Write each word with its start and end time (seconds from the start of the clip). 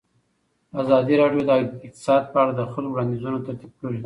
ازادي 0.81 1.13
راډیو 1.21 1.41
د 1.45 1.51
اقتصاد 1.87 2.23
په 2.33 2.37
اړه 2.41 2.51
د 2.55 2.61
خلکو 2.73 2.91
وړاندیزونه 2.93 3.37
ترتیب 3.47 3.71
کړي. 3.81 3.99